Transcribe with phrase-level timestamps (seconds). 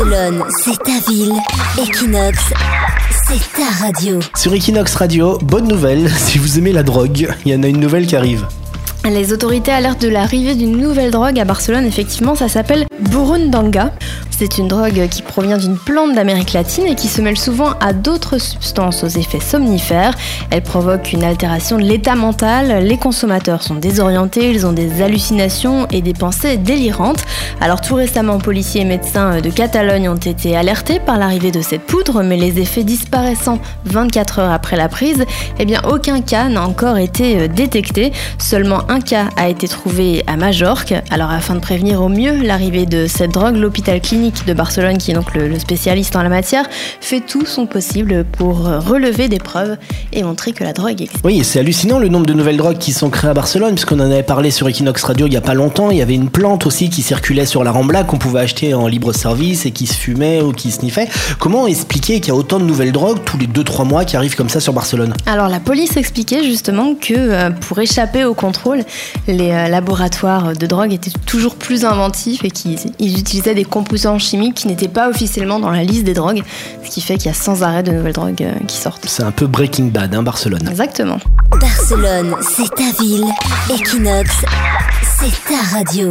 [0.00, 1.32] Barcelone, c'est ta ville.
[1.78, 2.38] Equinox,
[3.28, 4.18] c'est ta radio.
[4.34, 7.80] Sur Equinox Radio, bonne nouvelle, si vous aimez la drogue, il y en a une
[7.80, 8.46] nouvelle qui arrive.
[9.04, 11.84] Les autorités alertent de l'arrivée d'une nouvelle drogue à Barcelone.
[11.84, 13.92] Effectivement, ça s'appelle Burundanga.
[14.40, 17.92] C'est une drogue qui provient d'une plante d'Amérique latine et qui se mêle souvent à
[17.92, 20.14] d'autres substances aux effets somnifères.
[20.48, 22.82] Elle provoque une altération de l'état mental.
[22.82, 27.22] Les consommateurs sont désorientés, ils ont des hallucinations et des pensées délirantes.
[27.60, 31.82] Alors tout récemment, policiers et médecins de Catalogne ont été alertés par l'arrivée de cette
[31.82, 35.26] poudre, mais les effets disparaissant 24 heures après la prise,
[35.58, 38.10] eh bien aucun cas n'a encore été détecté.
[38.38, 40.94] Seulement un cas a été trouvé à Majorque.
[41.10, 45.10] Alors afin de prévenir au mieux l'arrivée de cette drogue, l'hôpital clinique de Barcelone, qui
[45.10, 46.64] est donc le, spécialiste en la matière,
[47.00, 49.76] fait tout son possible pour relever des preuves
[50.12, 51.20] et montrer que la drogue existe.
[51.24, 54.10] Oui, c'est hallucinant le nombre de nouvelles drogues qui sont créées à Barcelone, puisqu'on en
[54.10, 55.90] avait parlé sur Equinox Radio il y a pas longtemps.
[55.90, 58.86] Il y avait une plante aussi qui circulait sur la Rambla qu'on pouvait acheter en
[58.86, 61.08] libre service et qui se fumait ou qui sniffait.
[61.38, 64.36] Comment expliquer qu'il y a autant de nouvelles drogues tous les 2-3 mois qui arrivent
[64.36, 65.14] comme ça sur Barcelone?
[65.26, 68.84] Alors la police expliquait justement que euh, pour échapper au contrôle,
[69.26, 74.54] les euh, laboratoires de drogue étaient toujours plus inventifs et qu'ils utilisaient des composants chimiques
[74.54, 76.42] qui n'étaient pas officiellement dans la liste des drogues,
[76.84, 79.06] ce qui fait qu'il y a sans arrêt de nouvelles drogues euh, qui sortent.
[79.06, 80.66] C'est un peu Breaking Bad, hein, Barcelone.
[80.68, 81.18] Exactement.
[81.60, 83.26] Barcelone, c'est ta ville.
[83.70, 84.30] Equinox,
[85.18, 86.10] c'est ta radio.